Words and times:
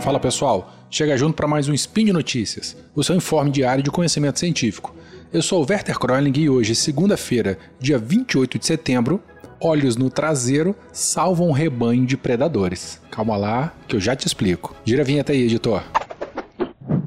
Fala 0.00 0.18
pessoal, 0.18 0.72
chega 0.90 1.14
junto 1.14 1.34
para 1.34 1.46
mais 1.46 1.68
um 1.68 1.74
Spin 1.74 2.06
de 2.06 2.12
Notícias, 2.12 2.74
o 2.94 3.04
seu 3.04 3.14
informe 3.14 3.50
diário 3.50 3.82
de 3.82 3.90
conhecimento 3.90 4.38
científico. 4.38 4.96
Eu 5.30 5.42
sou 5.42 5.62
o 5.62 5.66
Werther 5.68 5.98
Kroeling 5.98 6.32
e 6.38 6.48
hoje, 6.48 6.74
segunda-feira, 6.74 7.58
dia 7.78 7.98
28 7.98 8.58
de 8.58 8.64
setembro, 8.64 9.22
olhos 9.60 9.96
no 9.96 10.08
traseiro 10.08 10.74
salvam 10.90 11.48
um 11.48 11.52
rebanho 11.52 12.06
de 12.06 12.16
predadores. 12.16 12.98
Calma 13.10 13.36
lá, 13.36 13.74
que 13.86 13.94
eu 13.94 14.00
já 14.00 14.16
te 14.16 14.26
explico. 14.26 14.74
Gira 14.86 15.02
a 15.02 15.04
vinheta 15.04 15.32
aí, 15.32 15.42
editor. 15.42 15.82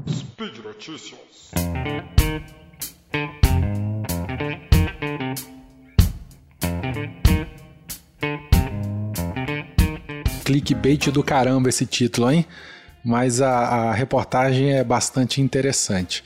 Speed 0.07 0.59
Notícias. 0.63 1.23
Clickbait 10.45 11.09
do 11.09 11.23
caramba 11.23 11.69
esse 11.69 11.87
título, 11.87 12.29
hein? 12.31 12.45
Mas 13.03 13.41
a, 13.41 13.49
a 13.49 13.93
reportagem 13.93 14.73
é 14.73 14.83
bastante 14.83 15.41
interessante. 15.41 16.23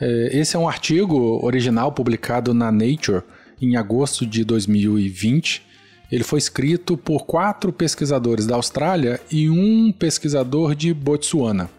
É, 0.00 0.30
esse 0.32 0.56
é 0.56 0.58
um 0.58 0.68
artigo 0.68 1.44
original 1.44 1.92
publicado 1.92 2.52
na 2.52 2.70
Nature 2.70 3.22
em 3.60 3.76
agosto 3.76 4.26
de 4.26 4.44
2020 4.44 5.68
ele 6.10 6.24
foi 6.24 6.38
escrito 6.38 6.96
por 6.96 7.26
quatro 7.26 7.72
pesquisadores 7.72 8.46
da 8.46 8.56
Austrália 8.56 9.20
e 9.30 9.50
um 9.50 9.92
pesquisador 9.92 10.74
de 10.74 10.92
Botsuana. 10.94 11.70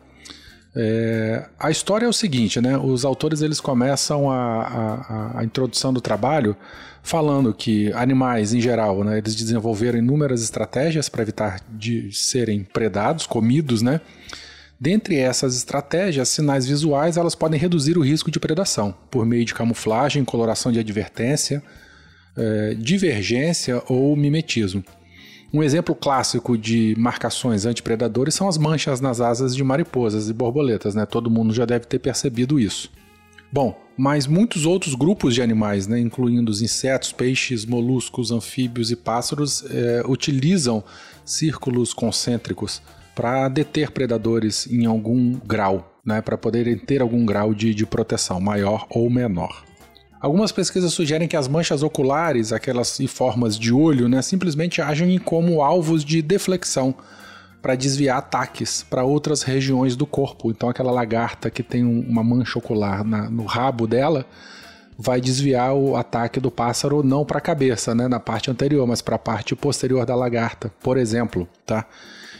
É, 0.75 1.47
a 1.59 1.71
história 1.71 2.05
é 2.05 2.09
o 2.09 2.13
seguinte, 2.13 2.61
né? 2.61 2.77
Os 2.77 3.03
autores 3.03 3.41
eles 3.41 3.59
começam 3.59 4.29
a, 4.29 4.61
a, 4.61 5.39
a, 5.39 5.43
introdução 5.43 5.91
do 5.91 5.99
trabalho 5.99 6.55
falando 7.01 7.53
que 7.53 7.91
animais 7.93 8.53
em 8.53 8.61
geral, 8.61 9.03
né, 9.03 9.17
eles 9.17 9.33
desenvolveram 9.33 9.97
inúmeras 9.97 10.43
estratégias 10.43 11.09
para 11.09 11.23
evitar 11.23 11.61
de 11.69 12.11
serem 12.11 12.63
predados, 12.63 13.25
comidos, 13.25 13.81
né? 13.81 13.99
Dentre 14.79 15.17
essas 15.17 15.55
estratégias, 15.57 16.29
sinais 16.29 16.65
visuais 16.65 17.17
elas 17.17 17.35
podem 17.35 17.59
reduzir 17.59 17.97
o 17.97 18.01
risco 18.01 18.29
de 18.31 18.39
predação 18.39 18.95
por 19.09 19.25
meio 19.25 19.43
de 19.43 19.53
camuflagem, 19.53 20.23
coloração 20.23 20.71
de 20.71 20.79
advertência, 20.79 21.63
é, 22.37 22.75
divergência 22.75 23.81
ou 23.87 24.15
mimetismo. 24.15 24.83
Um 25.51 25.63
exemplo 25.63 25.95
clássico 25.95 26.55
de 26.55 26.93
marcações 26.97 27.65
antipredadores 27.65 28.35
são 28.35 28.47
as 28.47 28.57
manchas 28.57 29.01
nas 29.01 29.19
asas 29.19 29.55
de 29.55 29.63
mariposas 29.63 30.29
e 30.29 30.33
borboletas, 30.33 30.93
né? 30.93 31.07
Todo 31.07 31.29
mundo 31.29 31.53
já 31.53 31.65
deve 31.65 31.85
ter 31.85 31.97
percebido 31.97 32.59
isso. 32.59 32.91
Bom, 33.51 33.75
mas 33.97 34.27
muitos 34.27 34.67
outros 34.67 34.93
grupos 34.93 35.33
de 35.33 35.41
animais, 35.41 35.87
né, 35.87 35.99
incluindo 35.99 36.51
os 36.51 36.61
insetos, 36.61 37.11
peixes, 37.11 37.65
moluscos, 37.65 38.31
anfíbios 38.31 38.91
e 38.91 38.95
pássaros, 38.95 39.65
é, 39.71 40.03
utilizam 40.05 40.83
círculos 41.25 41.93
concêntricos 41.93 42.79
para 43.15 43.49
deter 43.49 43.89
predadores 43.89 44.67
em 44.67 44.85
algum 44.85 45.33
grau, 45.33 45.99
né, 46.05 46.21
para 46.21 46.37
poderem 46.37 46.77
ter 46.77 47.01
algum 47.01 47.25
grau 47.25 47.53
de, 47.53 47.73
de 47.73 47.87
proteção, 47.87 48.39
maior 48.39 48.85
ou 48.87 49.09
menor. 49.09 49.65
Algumas 50.19 50.51
pesquisas 50.51 50.93
sugerem 50.93 51.27
que 51.27 51.37
as 51.37 51.47
manchas 51.47 51.81
oculares, 51.81 52.51
aquelas 52.51 52.99
formas 53.07 53.57
de 53.57 53.71
olho, 53.71 54.09
né, 54.09 54.21
simplesmente 54.21 54.81
agem 54.81 55.17
como 55.17 55.61
alvos 55.61 56.03
de 56.03 56.21
deflexão 56.21 56.93
para 57.61 57.75
desviar 57.75 58.17
ataques 58.17 58.83
para 58.83 59.03
outras 59.03 59.43
regiões 59.43 59.95
do 59.95 60.05
corpo. 60.05 60.51
Então, 60.51 60.69
aquela 60.69 60.91
lagarta 60.91 61.49
que 61.49 61.63
tem 61.63 61.83
uma 61.83 62.23
mancha 62.23 62.59
ocular 62.59 63.03
na, 63.03 63.29
no 63.29 63.45
rabo 63.45 63.87
dela 63.87 64.25
vai 64.97 65.21
desviar 65.21 65.73
o 65.73 65.95
ataque 65.95 66.41
do 66.41 66.51
pássaro 66.51 67.01
não 67.01 67.23
para 67.23 67.37
a 67.37 67.41
cabeça, 67.41 67.95
né, 67.95 68.09
na 68.09 68.19
parte 68.19 68.51
anterior, 68.51 68.85
mas 68.85 69.01
para 69.01 69.15
a 69.15 69.19
parte 69.19 69.55
posterior 69.55 70.05
da 70.05 70.15
lagarta, 70.15 70.69
por 70.81 70.97
exemplo, 70.97 71.47
tá? 71.65 71.85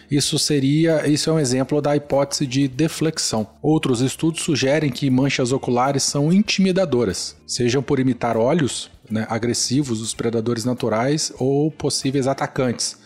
Isso 0.10 0.40
seria, 0.40 1.08
isso 1.08 1.30
é 1.30 1.34
um 1.34 1.40
exemplo 1.40 1.80
da 1.82 1.96
hipótese 1.96 2.48
de 2.48 2.68
deflexão. 2.68 3.48
Outros 3.62 4.02
estudos 4.02 4.42
sugerem 4.42 4.90
que 4.90 5.10
manchas 5.10 5.52
oculares 5.52 6.02
são 6.02 6.34
intimidadoras, 6.34 7.36
sejam 7.46 7.84
por 7.84 8.00
imitar 8.00 8.36
olhos 8.36 8.90
né, 9.10 9.28
agressivos 9.30 10.00
dos 10.00 10.16
predadores 10.16 10.66
naturais 10.66 11.32
ou 11.38 11.70
possíveis 11.70 12.26
atacantes 12.26 12.98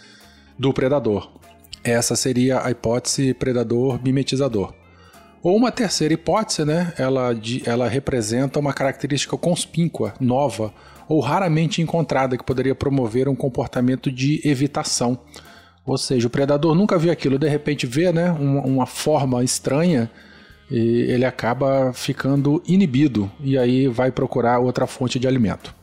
do 0.57 0.71
predador. 0.71 1.29
Essa 1.83 2.15
seria 2.15 2.65
a 2.65 2.71
hipótese 2.71 3.33
predador 3.33 4.01
mimetizador. 4.01 4.73
Ou 5.41 5.57
uma 5.57 5.73
terceira 5.73 6.13
hipótese, 6.13 6.63
né? 6.63 6.93
Ela, 6.97 7.37
ela 7.65 7.89
representa 7.89 8.59
uma 8.59 8.71
característica 8.71 9.35
conspíncua, 9.35 10.13
nova 10.21 10.73
ou 11.09 11.19
raramente 11.19 11.81
encontrada 11.81 12.37
que 12.37 12.45
poderia 12.45 12.73
promover 12.73 13.27
um 13.27 13.35
comportamento 13.35 14.09
de 14.09 14.39
evitação 14.47 15.19
ou 15.85 15.97
seja, 15.97 16.27
o 16.27 16.29
predador 16.29 16.73
nunca 16.73 16.97
viu 16.97 17.11
aquilo, 17.11 17.37
de 17.37 17.47
repente 17.47 17.85
vê 17.85 18.11
né, 18.11 18.31
uma, 18.31 18.61
uma 18.61 18.85
forma 18.85 19.43
estranha 19.43 20.09
e 20.71 21.05
ele 21.09 21.25
acaba 21.25 21.91
ficando 21.93 22.63
inibido 22.65 23.29
e 23.41 23.57
aí 23.57 23.87
vai 23.87 24.11
procurar 24.11 24.59
outra 24.59 24.87
fonte 24.87 25.19
de 25.19 25.27
alimento. 25.27 25.75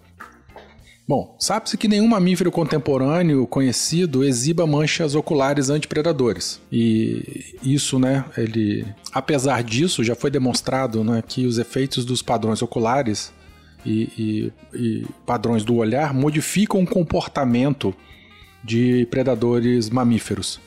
Bom, 1.06 1.34
sabe-se 1.40 1.76
que 1.76 1.88
nenhum 1.88 2.06
mamífero 2.06 2.52
contemporâneo 2.52 3.44
conhecido 3.44 4.22
exiba 4.22 4.64
manchas 4.64 5.16
oculares 5.16 5.68
antipredadores. 5.68 6.60
E 6.70 7.56
isso, 7.64 7.98
né, 7.98 8.24
ele, 8.38 8.86
apesar 9.12 9.64
disso, 9.64 10.04
já 10.04 10.14
foi 10.14 10.30
demonstrado 10.30 11.02
né, 11.02 11.20
que 11.26 11.46
os 11.46 11.58
efeitos 11.58 12.04
dos 12.04 12.22
padrões 12.22 12.62
oculares 12.62 13.32
e, 13.84 14.02
e, 14.16 14.52
e 14.72 15.06
padrões 15.26 15.64
do 15.64 15.74
olhar 15.74 16.14
modificam 16.14 16.80
o 16.80 16.86
comportamento 16.86 17.92
de 18.62 19.06
predadores 19.10 19.91
mamíferos, 19.91 20.60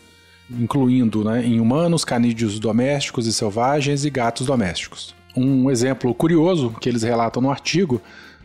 incluindo 0.50 1.24
né, 1.24 1.46
em 1.46 1.59
humanos, 1.59 2.04
canídeos 2.04 2.59
domésticos 2.59 3.28
e 3.28 3.34
selvagens 3.34 4.06
e 4.06 4.09
gatos 4.09 4.48
domésticos. 4.48 5.16
Um 5.36 5.70
exemplo 5.70 6.14
curioso 6.14 6.76
que 6.80 6.90
eles 6.90 7.04
relatam 7.04 7.42
no 7.42 7.52
artigo 7.52 8.02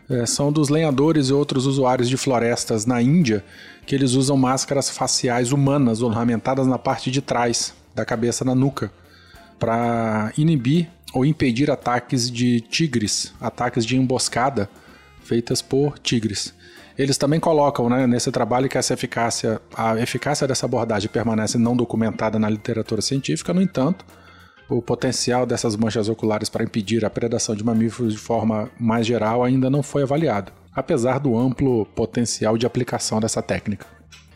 é, 0.09 0.25
são 0.25 0.51
dos 0.51 0.69
lenhadores 0.69 1.29
e 1.29 1.33
outros 1.33 1.65
usuários 1.67 2.09
de 2.09 2.17
florestas 2.17 2.85
na 2.85 3.01
Índia, 3.01 3.45
que 3.85 3.93
eles 3.93 4.13
usam 4.13 4.35
máscaras 4.35 4.89
faciais 4.89 5.51
humanas 5.51 6.01
ornamentadas 6.01 6.65
na 6.65 6.79
parte 6.79 7.11
de 7.11 7.21
trás 7.21 7.73
da 7.93 8.03
cabeça 8.03 8.43
na 8.43 8.55
nuca, 8.55 8.91
para 9.59 10.31
inibir 10.37 10.89
ou 11.13 11.25
impedir 11.25 11.69
ataques 11.69 12.29
de 12.29 12.61
tigres, 12.61 13.33
ataques 13.39 13.85
de 13.85 13.97
emboscada 13.97 14.69
feitas 15.23 15.61
por 15.61 15.99
tigres. 15.99 16.53
Eles 16.99 17.17
também 17.17 17.39
colocam 17.39 17.87
né, 17.89 18.05
nesse 18.05 18.29
trabalho 18.29 18.67
que 18.67 18.77
essa 18.77 18.93
eficácia, 18.93 19.61
a 19.73 19.97
eficácia 19.97 20.45
dessa 20.45 20.65
abordagem 20.65 21.09
permanece 21.09 21.57
não 21.57 21.73
documentada 21.73 22.37
na 22.37 22.49
literatura 22.49 23.01
científica, 23.01 23.53
no 23.53 23.61
entanto, 23.61 24.03
o 24.67 24.81
potencial 24.81 25.45
dessas 25.45 25.77
manchas 25.77 26.09
oculares 26.09 26.49
para 26.49 26.61
impedir 26.61 27.05
a 27.05 27.09
predação 27.09 27.55
de 27.55 27.63
mamíferos 27.63 28.11
de 28.11 28.19
forma 28.19 28.69
mais 28.77 29.07
geral 29.07 29.45
ainda 29.45 29.69
não 29.69 29.81
foi 29.81 30.03
avaliado, 30.03 30.51
apesar 30.75 31.19
do 31.19 31.37
amplo 31.37 31.85
potencial 31.95 32.57
de 32.57 32.65
aplicação 32.65 33.21
dessa 33.21 33.41
técnica. 33.41 33.85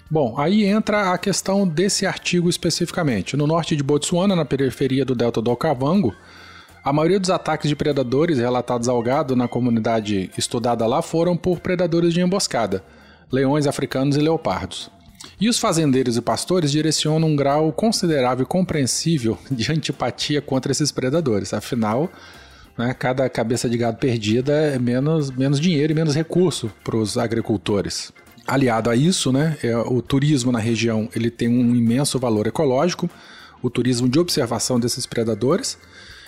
Bom, 0.09 0.40
aí 0.40 0.63
entra 0.63 1.12
a 1.12 1.18
questão 1.18 1.68
desse 1.68 2.06
artigo 2.06 2.50
especificamente. 2.50 3.35
No 3.35 3.45
norte 3.45 3.75
de 3.75 3.84
Botsuana, 3.84 4.38
na 4.38 4.45
periferia 4.45 5.03
do 5.03 5.13
delta 5.13 5.41
do 5.41 5.51
Okavango, 5.51 6.16
a 6.83 6.91
maioria 6.91 7.19
dos 7.19 7.29
ataques 7.29 7.69
de 7.69 7.75
predadores 7.75 8.38
relatados 8.38 8.89
ao 8.89 9.01
gado 9.01 9.38
na 9.38 9.47
comunidade 9.47 10.29
estudada 10.38 10.85
lá 10.85 11.01
foram 11.01 11.38
por 11.38 11.61
predadores 11.61 12.13
de 12.13 12.19
emboscada, 12.19 12.83
leões 13.31 13.66
africanos 13.66 14.17
e 14.17 14.19
leopardos. 14.19 14.91
E 15.39 15.47
os 15.47 15.57
fazendeiros 15.57 16.17
e 16.17 16.21
pastores 16.21 16.71
direcionam 16.71 17.29
um 17.29 17.35
grau 17.38 17.71
considerável 17.71 18.44
e 18.44 18.47
compreensível 18.47 19.38
de 19.49 19.71
antipatia 19.71 20.41
contra 20.41 20.73
esses 20.73 20.91
predadores. 20.91 21.53
Afinal, 21.53 22.11
né, 22.77 22.94
cada 22.94 23.29
cabeça 23.29 23.69
de 23.69 23.77
gado 23.77 23.97
perdida 23.97 24.51
é 24.51 24.77
menos, 24.77 25.31
menos 25.31 25.62
dinheiro 25.62 25.94
e 25.94 25.95
menos 25.95 26.13
recurso 26.13 26.69
para 26.83 26.97
os 26.97 27.18
agricultores. 27.18 28.12
Aliado 28.45 28.89
a 28.89 28.95
isso, 28.95 29.31
né, 29.31 29.57
é, 29.63 29.77
o 29.77 30.01
turismo 30.01 30.51
na 30.51 30.59
região 30.59 31.07
ele 31.15 31.31
tem 31.31 31.47
um 31.47 31.74
imenso 31.74 32.19
valor 32.19 32.45
ecológico, 32.45 33.09
o 33.62 33.69
turismo 33.69 34.09
de 34.09 34.19
observação 34.19 34.77
desses 34.77 35.06
predadores, 35.06 35.77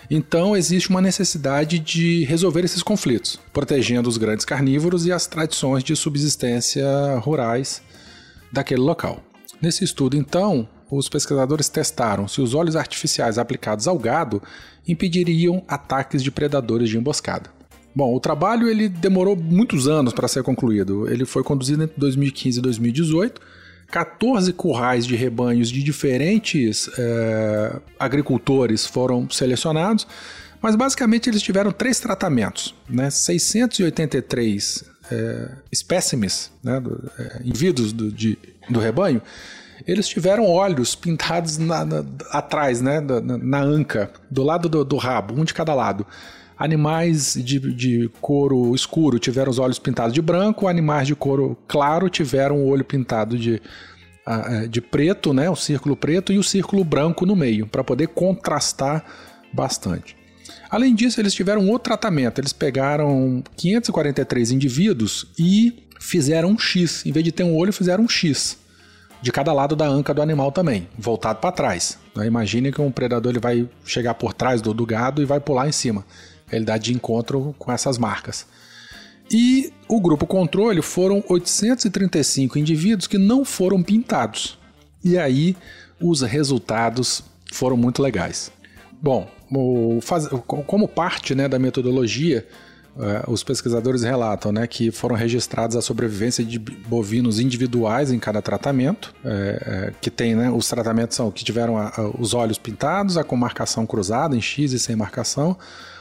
então 0.09 0.55
existe 0.55 0.89
uma 0.89 1.01
necessidade 1.01 1.79
de 1.79 2.23
resolver 2.25 2.63
esses 2.63 2.83
conflitos, 2.83 3.39
protegendo 3.51 4.09
os 4.09 4.17
grandes 4.17 4.45
carnívoros 4.45 5.05
e 5.05 5.11
as 5.11 5.27
tradições 5.27 5.83
de 5.83 5.95
subsistência 5.95 6.85
rurais 7.19 7.81
daquele 8.51 8.81
local. 8.81 9.23
Nesse 9.61 9.83
estudo, 9.83 10.15
então, 10.15 10.67
os 10.89 11.09
pesquisadores 11.09 11.69
testaram 11.69 12.27
se 12.27 12.41
os 12.41 12.53
olhos 12.53 12.75
artificiais 12.75 13.37
aplicados 13.37 13.87
ao 13.87 13.97
gado 13.97 14.41
impediriam 14.87 15.63
ataques 15.67 16.23
de 16.23 16.31
predadores 16.31 16.89
de 16.89 16.97
emboscada. 16.97 17.49
Bom, 17.95 18.13
o 18.13 18.19
trabalho 18.19 18.67
ele 18.67 18.89
demorou 18.89 19.35
muitos 19.35 19.87
anos 19.87 20.13
para 20.13 20.27
ser 20.27 20.43
concluído. 20.43 21.09
Ele 21.09 21.25
foi 21.25 21.43
conduzido 21.43 21.83
entre 21.83 21.97
2015 21.97 22.59
e 22.59 22.61
2018 22.61 23.41
14 23.95 24.51
currais 24.51 25.05
de 25.05 25.15
rebanhos 25.15 25.69
de 25.69 25.81
diferentes 25.81 26.89
é, 26.99 27.79
agricultores 27.97 28.85
foram 28.85 29.29
selecionados, 29.29 30.05
mas 30.61 30.75
basicamente 30.75 31.29
eles 31.29 31.41
tiveram 31.41 31.71
três 31.71 31.97
tratamentos, 31.97 32.75
né? 32.89 33.09
683 33.09 34.83
é, 35.09 35.49
espécimes, 35.71 36.51
né, 36.61 36.77
do, 36.81 37.09
é, 37.17 37.41
indivíduos 37.45 37.93
do, 37.93 38.11
de, 38.11 38.37
do 38.69 38.81
rebanho, 38.81 39.21
eles 39.87 40.09
tiveram 40.09 40.45
olhos 40.45 40.93
pintados 40.93 41.57
na, 41.57 41.85
na, 41.85 42.03
atrás, 42.31 42.81
né, 42.81 42.99
na, 42.99 43.37
na, 43.37 43.61
anca, 43.61 44.11
do 44.29 44.43
lado 44.43 44.67
do, 44.67 44.83
do, 44.83 44.97
rabo, 44.97 45.39
um 45.39 45.45
de 45.45 45.53
cada 45.53 45.73
lado. 45.73 46.05
Animais 46.57 47.33
de, 47.33 47.59
de 47.59 48.09
couro 48.21 48.73
escuro 48.73 49.19
tiveram 49.19 49.51
os 49.51 49.59
olhos 49.59 49.79
pintados 49.79 50.13
de 50.13 50.21
branco, 50.21 50.67
animais 50.67 51.07
de 51.07 51.15
couro 51.15 51.57
claro 51.67 52.09
tiveram 52.09 52.57
o 52.57 52.67
olho 52.67 52.85
pintado 52.85 53.37
de, 53.37 53.61
é, 54.25 54.67
de 54.67 54.79
preto, 54.79 55.33
né, 55.33 55.49
o 55.49 55.55
círculo 55.55 55.95
preto 55.95 56.31
e 56.31 56.37
o 56.37 56.43
círculo 56.43 56.83
branco 56.83 57.25
no 57.25 57.35
meio, 57.35 57.67
para 57.67 57.83
poder 57.83 58.07
contrastar 58.07 59.03
bastante. 59.53 60.15
Além 60.69 60.95
disso, 60.95 61.19
eles 61.19 61.33
tiveram 61.33 61.67
outro 61.67 61.85
tratamento. 61.85 62.39
Eles 62.39 62.53
pegaram 62.53 63.43
543 63.55 64.51
indivíduos 64.51 65.27
e 65.37 65.87
fizeram 65.99 66.49
um 66.49 66.59
X. 66.59 67.05
Em 67.05 67.11
vez 67.11 67.23
de 67.23 67.31
ter 67.31 67.43
um 67.43 67.55
olho, 67.55 67.71
fizeram 67.71 68.03
um 68.03 68.09
X 68.09 68.57
de 69.21 69.31
cada 69.31 69.51
lado 69.53 69.75
da 69.75 69.87
anca 69.87 70.13
do 70.13 70.21
animal 70.21 70.51
também, 70.51 70.87
voltado 70.97 71.39
para 71.39 71.51
trás. 71.51 71.97
Né? 72.15 72.27
Imagine 72.27 72.71
que 72.71 72.79
um 72.79 72.91
predador 72.91 73.31
ele 73.31 73.39
vai 73.39 73.67
chegar 73.83 74.13
por 74.13 74.33
trás 74.33 74.61
do, 74.61 74.73
do 74.73 74.85
gado 74.85 75.21
e 75.21 75.25
vai 75.25 75.39
pular 75.39 75.67
em 75.67 75.71
cima. 75.71 76.05
Dá 76.63 76.77
de 76.77 76.93
encontro 76.93 77.55
com 77.57 77.71
essas 77.71 77.97
marcas. 77.97 78.45
E 79.31 79.73
o 79.87 79.99
grupo 79.99 80.27
controle 80.27 80.81
foram 80.81 81.23
835 81.27 82.59
indivíduos 82.59 83.07
que 83.07 83.17
não 83.17 83.43
foram 83.43 83.81
pintados. 83.81 84.57
E 85.03 85.17
aí 85.17 85.55
os 85.99 86.21
resultados 86.21 87.23
foram 87.51 87.75
muito 87.75 88.01
legais. 88.01 88.51
Bom, 89.01 89.29
como 90.67 90.87
parte 90.87 91.35
né, 91.35 91.47
da 91.47 91.59
metodologia, 91.59 92.47
os 93.27 93.43
pesquisadores 93.43 94.03
relatam 94.03 94.53
né, 94.53 94.65
que 94.65 94.89
foram 94.89 95.15
registrados 95.15 95.75
a 95.75 95.81
sobrevivência 95.81 96.45
de 96.45 96.57
bovinos 96.57 97.39
individuais 97.39 98.09
em 98.09 98.17
cada 98.17 98.41
tratamento, 98.41 99.13
é, 99.23 99.89
é, 99.89 99.93
que 99.99 100.09
tem, 100.09 100.33
né, 100.33 100.49
os 100.49 100.67
tratamentos 100.69 101.17
são 101.17 101.29
que 101.29 101.43
tiveram 101.43 101.77
a, 101.77 101.89
a, 101.89 102.07
os 102.17 102.33
olhos 102.33 102.57
pintados, 102.57 103.17
a 103.17 103.23
com 103.23 103.35
marcação 103.35 103.85
cruzada 103.85 104.35
em 104.35 104.41
X 104.41 104.71
e 104.71 104.79
sem 104.79 104.95
marcação, 104.95 105.57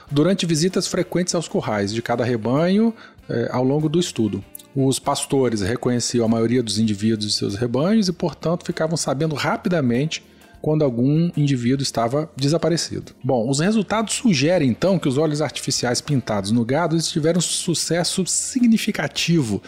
durante 0.08 0.46
visitas 0.46 0.87
frequentes 0.87 1.35
aos 1.35 1.49
currais 1.49 1.93
de 1.93 2.00
cada 2.00 2.25
rebanho 2.25 2.94
é, 3.29 3.49
ao 3.50 3.64
longo 3.64 3.88
do 3.88 3.99
estudo. 3.99 4.44
Os 4.75 4.99
pastores 4.99 5.61
reconheciam 5.62 6.25
a 6.25 6.29
maioria 6.29 6.62
dos 6.62 6.79
indivíduos 6.79 7.32
de 7.32 7.38
seus 7.38 7.55
rebanhos 7.55 8.08
e, 8.08 8.12
portanto, 8.12 8.64
ficavam 8.64 8.96
sabendo 8.96 9.35
rapidamente 9.35 10.23
quando 10.65 10.83
algum 10.83 11.31
indivíduo 11.37 11.83
estava 11.83 12.31
desaparecido. 12.35 13.13
Bom, 13.23 13.51
os 13.51 13.61
resultados 13.61 14.15
sugerem 14.15 14.71
então 14.71 14.99
que 14.99 15.07
os 15.07 15.19
olhos 15.19 15.43
artificiais 15.43 16.01
pintados 16.01 16.51
no 16.51 16.65
gado 16.65 16.99
tiveram 17.03 17.39
sucesso 17.39 18.25
significativo 18.25 19.63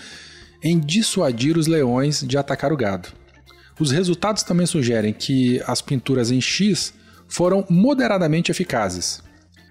em 0.65 0.81
dissuadir 0.81 1.59
os 1.59 1.67
leões 1.67 2.23
de 2.27 2.39
atacar 2.39 2.73
o 2.73 2.79
gado. 2.79 3.11
Os 3.79 3.91
resultados 3.91 4.43
também 4.43 4.65
sugerem 4.65 5.13
que 5.13 5.61
as 5.67 5.83
pinturas 5.83 6.31
em 6.31 6.41
X 6.41 6.95
foram 7.29 7.67
moderadamente 7.69 8.51
eficazes. 8.51 9.23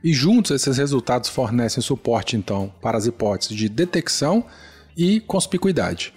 E 0.04 0.13
juntos 0.13 0.51
esses 0.51 0.77
resultados 0.77 1.27
fornecem 1.27 1.81
suporte 1.81 2.36
então 2.38 2.72
para 2.80 3.00
as 3.00 3.07
hipóteses 3.07 3.57
de 3.57 3.68
detecção 3.68 4.45
e 4.95 5.19
conspicuidade. 5.22 6.13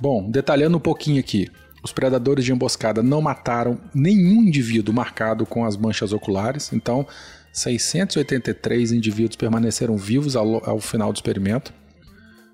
Bom, 0.00 0.30
detalhando 0.30 0.76
um 0.76 0.80
pouquinho 0.80 1.18
aqui, 1.18 1.50
os 1.82 1.92
predadores 1.92 2.44
de 2.44 2.52
emboscada 2.52 3.02
não 3.02 3.20
mataram 3.20 3.78
nenhum 3.94 4.42
indivíduo 4.42 4.94
marcado 4.94 5.46
com 5.46 5.64
as 5.64 5.76
manchas 5.76 6.12
oculares, 6.12 6.72
então 6.72 7.06
683 7.52 8.92
indivíduos 8.92 9.36
permaneceram 9.36 9.96
vivos 9.96 10.36
ao, 10.36 10.68
ao 10.68 10.80
final 10.80 11.12
do 11.12 11.16
experimento. 11.16 11.72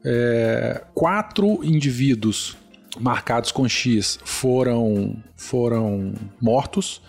É, 0.05 0.83
quatro 0.95 1.65
indivíduos 1.65 2.57
marcados 3.01 3.51
com 3.51 3.69
X 3.69 4.19
foram, 4.25 5.17
foram 5.37 6.15
mortos 6.41 7.01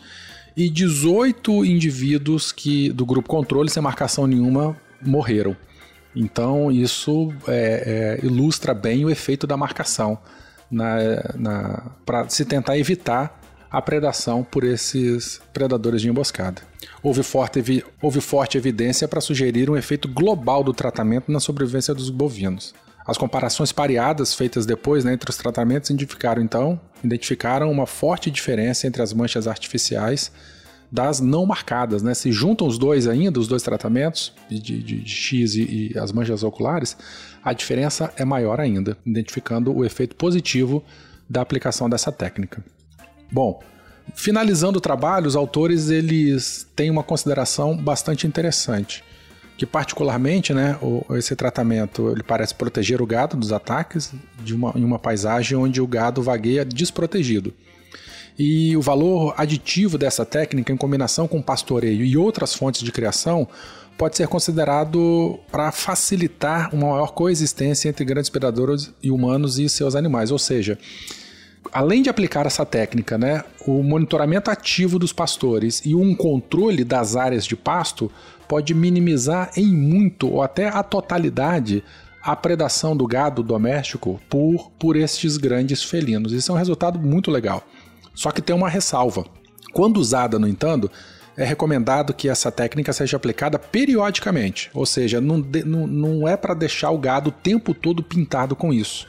e 0.56 0.70
18 0.70 1.66
indivíduos 1.66 2.52
que 2.52 2.90
do 2.92 3.06
grupo 3.06 3.28
controle, 3.28 3.70
sem 3.70 3.82
marcação 3.82 4.28
nenhuma, 4.28 4.78
morreram. 5.02 5.56
Então 6.16 6.72
isso 6.72 7.34
é, 7.48 8.20
é, 8.22 8.26
ilustra 8.26 8.74
bem 8.74 9.04
o 9.04 9.10
efeito 9.10 9.48
da 9.48 9.58
marcação 9.58 10.18
na, 10.74 10.98
na 11.36 11.92
para 12.06 12.28
se 12.30 12.44
tentar 12.44 12.78
evitar 12.78 13.40
a 13.72 13.82
predação 13.82 14.44
por 14.44 14.64
esses 14.64 15.42
predadores 15.52 16.02
de 16.02 16.10
emboscada. 16.10 16.62
Houve 17.02 17.24
forte, 17.24 17.84
houve 18.02 18.22
forte 18.22 18.58
evidência 18.58 19.08
para 19.08 19.22
sugerir 19.22 19.70
um 19.70 19.76
efeito 19.76 20.08
global 20.08 20.64
do 20.64 20.74
tratamento 20.74 21.32
na 21.32 21.40
sobrevivência 21.40 21.94
dos 21.94 22.10
bovinos. 22.10 22.74
As 23.06 23.18
comparações 23.18 23.72
pareadas 23.72 24.34
feitas 24.34 24.66
depois 24.66 25.04
né, 25.04 25.14
entre 25.14 25.30
os 25.30 25.38
tratamentos 25.38 25.90
identificaram 25.90 26.42
então 26.42 26.80
identificaram 27.04 27.70
uma 27.70 27.86
forte 27.86 28.32
diferença 28.32 28.88
entre 28.88 29.02
as 29.02 29.12
manchas 29.12 29.48
artificiais 29.48 30.32
das 30.94 31.20
não 31.20 31.44
marcadas, 31.44 32.04
né? 32.04 32.14
Se 32.14 32.32
juntam 32.32 32.68
os 32.68 32.78
dois 32.78 33.08
ainda, 33.08 33.40
os 33.40 33.48
dois 33.48 33.64
tratamentos 33.64 34.32
de, 34.48 34.60
de, 34.60 34.80
de 34.80 35.10
X 35.10 35.56
e, 35.56 35.92
e, 35.92 35.98
as 35.98 36.12
manchas 36.12 36.44
oculares, 36.44 36.96
a 37.44 37.52
diferença 37.52 38.14
é 38.16 38.24
maior 38.24 38.60
ainda, 38.60 38.96
identificando 39.04 39.76
o 39.76 39.84
efeito 39.84 40.16
positivo 40.16 40.84
da 41.28 41.42
aplicação 41.42 41.90
dessa 41.90 42.12
técnica. 42.12 42.64
Bom, 43.32 43.60
finalizando 44.14 44.78
o 44.78 44.82
trabalho, 44.82 45.26
os 45.26 45.36
autores 45.36 45.90
eles 45.90 46.68
têm 46.76 46.92
uma 46.92 47.02
consideração 47.02 47.76
bastante 47.76 48.28
interessante, 48.28 49.04
que 49.58 49.66
particularmente, 49.66 50.54
né, 50.54 50.78
esse 51.18 51.36
tratamento 51.36 52.12
ele 52.12 52.22
parece 52.22 52.54
proteger 52.54 53.02
o 53.02 53.08
gado 53.08 53.36
dos 53.36 53.52
ataques 53.52 54.14
de 54.44 54.54
uma, 54.54 54.72
em 54.76 54.84
uma 54.84 55.00
paisagem 55.00 55.58
onde 55.58 55.82
o 55.82 55.88
gado 55.88 56.22
vagueia 56.22 56.64
desprotegido. 56.64 57.52
E 58.38 58.76
o 58.76 58.82
valor 58.82 59.34
aditivo 59.38 59.98
dessa 59.98 60.26
técnica, 60.26 60.74
em 60.74 60.78
combinação 60.78 61.28
com 61.28 61.42
pastoreio 61.42 62.04
e 62.04 62.18
outras 62.18 62.54
fontes 62.54 62.82
de 62.82 62.92
criação, 62.92 63.48
pode 63.98 64.18
ser 64.18 64.28
considerado 64.28 65.40
para 65.52 65.72
facilitar 65.72 66.74
uma 66.74 66.92
maior 66.92 67.14
coexistência 67.14 67.90
entre 67.90 68.04
grandes 68.04 68.30
predadores 68.30 68.92
e 69.02 69.12
humanos 69.12 69.60
e 69.60 69.70
seus 69.70 69.96
animais. 69.96 70.32
Ou 70.32 70.40
seja, 70.40 70.78
além 71.72 72.02
de 72.02 72.10
aplicar 72.10 72.46
essa 72.46 72.66
técnica, 72.66 73.18
né, 73.18 73.44
o 73.68 73.84
monitoramento 73.84 74.50
ativo 74.50 74.98
dos 74.98 75.14
pastores 75.14 75.82
e 75.86 75.94
um 75.94 76.16
controle 76.16 76.84
das 76.84 77.16
áreas 77.16 77.46
de 77.46 77.56
pasto 77.56 78.12
pode 78.48 78.74
minimizar 78.74 79.52
em 79.56 79.68
muito 79.68 80.28
ou 80.28 80.42
até 80.42 80.68
a 80.68 80.84
totalidade 80.84 81.84
a 82.22 82.36
predação 82.36 82.96
do 82.96 83.06
gado 83.06 83.44
doméstico 83.44 84.20
por, 84.30 84.72
por 84.80 84.96
estes 84.96 85.36
grandes 85.36 85.84
felinos. 85.84 86.32
Isso 86.32 86.52
é 86.52 86.56
um 86.56 86.58
resultado 86.58 86.98
muito 86.98 87.30
legal. 87.30 87.64
Só 88.14 88.32
que 88.32 88.42
tem 88.42 88.56
uma 88.56 88.70
ressalva. 88.70 89.26
Quando 89.74 89.98
usada, 89.98 90.38
no 90.38 90.48
entanto, 90.48 90.90
é 91.36 91.44
recomendado 91.44 92.14
que 92.14 92.30
essa 92.30 92.52
técnica 92.52 92.94
seja 92.94 93.18
aplicada 93.18 93.58
periodicamente, 93.58 94.70
ou 94.74 94.86
seja, 94.86 95.20
não, 95.20 95.42
de, 95.42 95.64
não, 95.64 95.88
não 95.88 96.28
é 96.28 96.38
para 96.38 96.54
deixar 96.54 96.92
o 96.92 96.98
gado 96.98 97.30
o 97.30 97.34
tempo 97.34 97.74
todo 97.74 98.04
pintado 98.04 98.56
com 98.56 98.74
isso. 98.74 99.08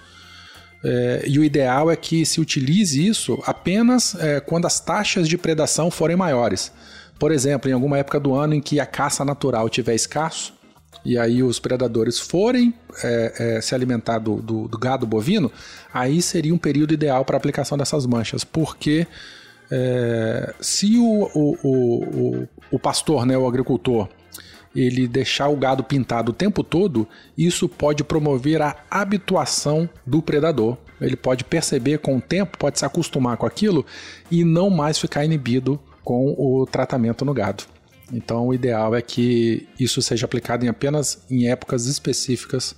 É, 0.82 1.24
e 1.26 1.38
o 1.38 1.44
ideal 1.44 1.90
é 1.90 1.96
que 1.96 2.26
se 2.26 2.40
utilize 2.40 3.06
isso 3.06 3.42
apenas 3.46 4.14
é, 4.16 4.40
quando 4.40 4.66
as 4.66 4.80
taxas 4.80 5.28
de 5.28 5.38
predação 5.38 5.90
forem 5.90 6.16
maiores. 6.16 6.72
Por 7.18 7.32
exemplo, 7.32 7.70
em 7.70 7.72
alguma 7.72 7.98
época 7.98 8.20
do 8.20 8.34
ano 8.34 8.54
em 8.54 8.60
que 8.60 8.80
a 8.80 8.86
caça 8.86 9.24
natural 9.24 9.68
tiver 9.68 9.94
escasso, 9.94 10.52
e 11.04 11.18
aí 11.18 11.42
os 11.42 11.58
predadores 11.58 12.18
forem 12.18 12.72
é, 13.02 13.56
é, 13.56 13.60
se 13.60 13.74
alimentar 13.74 14.18
do, 14.18 14.36
do, 14.36 14.68
do, 14.68 14.78
gado 14.78 15.06
bovino, 15.06 15.52
aí 15.92 16.22
seria 16.22 16.54
um 16.54 16.58
período 16.58 16.94
ideal 16.94 17.24
para 17.24 17.36
aplicação 17.36 17.76
dessas 17.76 18.06
manchas, 18.06 18.42
porque 18.42 19.06
é, 19.70 20.54
se 20.60 20.96
o, 20.96 21.30
o, 21.34 21.56
o, 21.62 22.48
o 22.70 22.78
pastor, 22.78 23.26
né, 23.26 23.36
o 23.36 23.46
agricultor, 23.46 24.08
ele 24.74 25.06
deixar 25.06 25.48
o 25.48 25.56
gado 25.56 25.84
pintado 25.84 26.32
o 26.32 26.34
tempo 26.34 26.64
todo, 26.64 27.06
isso 27.38 27.68
pode 27.68 28.02
promover 28.02 28.60
a 28.60 28.76
habituação 28.90 29.88
do 30.04 30.20
predador. 30.20 30.76
Ele 31.00 31.16
pode 31.16 31.44
perceber 31.44 31.98
com 31.98 32.16
o 32.16 32.20
tempo, 32.20 32.58
pode 32.58 32.78
se 32.78 32.84
acostumar 32.84 33.36
com 33.36 33.46
aquilo 33.46 33.84
e 34.30 34.42
não 34.44 34.70
mais 34.70 34.98
ficar 34.98 35.24
inibido 35.24 35.78
com 36.02 36.34
o 36.36 36.66
tratamento 36.66 37.24
no 37.24 37.32
gado. 37.32 37.64
Então, 38.12 38.48
o 38.48 38.54
ideal 38.54 38.94
é 38.94 39.02
que 39.02 39.68
isso 39.78 40.00
seja 40.02 40.26
aplicado 40.26 40.64
em 40.64 40.68
apenas 40.68 41.24
em 41.30 41.48
épocas 41.48 41.86
específicas 41.86 42.74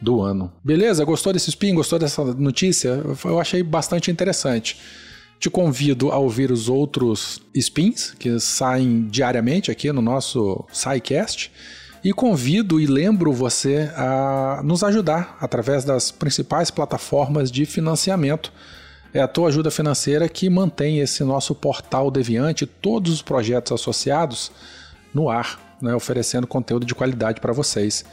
do 0.00 0.20
ano. 0.20 0.52
Beleza? 0.64 1.04
Gostou 1.04 1.32
desse 1.32 1.50
spin? 1.50 1.74
Gostou 1.74 1.98
dessa 1.98 2.24
notícia? 2.24 3.02
Eu 3.24 3.38
achei 3.38 3.62
bastante 3.62 4.10
interessante. 4.10 4.78
Te 5.38 5.50
convido 5.50 6.10
a 6.10 6.18
ouvir 6.18 6.50
os 6.50 6.68
outros 6.68 7.40
spins 7.54 8.14
que 8.18 8.38
saem 8.38 9.08
diariamente 9.08 9.70
aqui 9.70 9.90
no 9.92 10.02
nosso 10.02 10.64
SciCast. 10.72 11.50
E 12.02 12.12
convido 12.12 12.80
e 12.80 12.86
lembro 12.86 13.30
você 13.32 13.90
a 13.94 14.62
nos 14.64 14.82
ajudar 14.82 15.36
através 15.38 15.84
das 15.84 16.10
principais 16.10 16.70
plataformas 16.70 17.50
de 17.50 17.66
financiamento 17.66 18.50
é 19.12 19.20
a 19.20 19.28
tua 19.28 19.48
ajuda 19.48 19.70
financeira 19.70 20.28
que 20.28 20.48
mantém 20.48 21.00
esse 21.00 21.24
nosso 21.24 21.54
portal 21.54 22.10
Deviante, 22.10 22.66
todos 22.66 23.12
os 23.12 23.22
projetos 23.22 23.72
associados 23.72 24.50
no 25.12 25.28
ar, 25.28 25.76
né, 25.80 25.94
oferecendo 25.94 26.46
conteúdo 26.46 26.86
de 26.86 26.94
qualidade 26.94 27.40
para 27.40 27.52
vocês. 27.52 28.04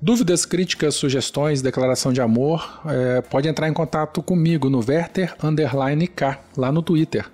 Dúvidas, 0.00 0.44
críticas, 0.44 0.94
sugestões, 0.94 1.62
declaração 1.62 2.12
de 2.12 2.20
amor, 2.20 2.82
é, 2.86 3.22
pode 3.22 3.48
entrar 3.48 3.68
em 3.68 3.72
contato 3.72 4.22
comigo 4.22 4.68
no 4.68 4.84
Werther 4.86 5.34
K, 6.14 6.38
lá 6.56 6.70
no 6.70 6.82
Twitter. 6.82 7.26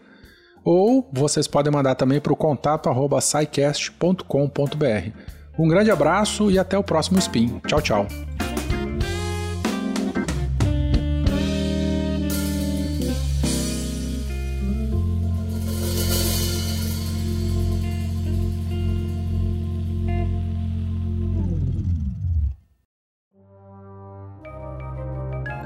Ou 0.65 1.09
vocês 1.13 1.49
podem 1.49 1.73
mandar 1.73 1.97
também 1.97 2.21
para 2.21 2.33
o 2.33 2.37
contato 2.37 2.89
Um 5.59 5.69
grande 5.69 5.91
abraço 5.91 6.51
e 6.51 6.59
até 6.59 6.79
o 6.79 6.85
próximo 6.85 7.19
Spin. 7.19 7.61
Tchau, 7.67 7.81
tchau. 7.81 8.32